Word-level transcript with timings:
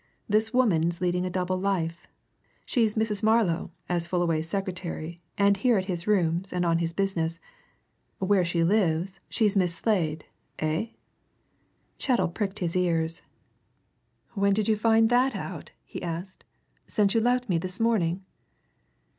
This 0.27 0.51
woman's 0.51 0.99
leading 0.99 1.27
a 1.27 1.29
double 1.29 1.59
life. 1.59 2.07
She's 2.65 2.95
Mrs. 2.95 3.21
Marlow 3.21 3.69
as 3.87 4.07
Fullaway's 4.07 4.49
secretary 4.49 5.21
and 5.37 5.55
here 5.57 5.77
at 5.77 5.85
his 5.85 6.07
rooms 6.07 6.51
and 6.51 6.65
on 6.65 6.79
his 6.79 6.91
business; 6.91 7.39
where 8.17 8.43
she 8.43 8.63
lives 8.63 9.19
she's 9.29 9.55
Miss 9.55 9.75
Slade. 9.75 10.25
Eh?" 10.57 10.87
Chettle 11.99 12.29
pricked 12.29 12.57
his 12.57 12.75
ears. 12.75 13.21
"When 14.33 14.53
did 14.53 14.67
you 14.67 14.75
find 14.75 15.11
that 15.11 15.35
out?" 15.35 15.69
he 15.85 16.01
asked. 16.01 16.45
"Since 16.87 17.13
you 17.13 17.21
left 17.21 17.47
me 17.47 17.59
this 17.59 17.79
morning?" 17.79 18.25